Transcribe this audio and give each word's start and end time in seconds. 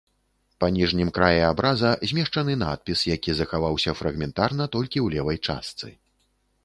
Па 0.61 0.67
ніжнім 0.77 1.09
краі 1.17 1.41
абраза 1.49 1.91
змешчаны 2.11 2.55
надпіс, 2.63 2.99
які 3.15 3.31
захаваўся 3.43 3.91
фрагментарна 4.01 4.63
толькі 4.77 4.97
ў 5.05 5.19
левай 5.19 5.37
частцы. 5.47 5.97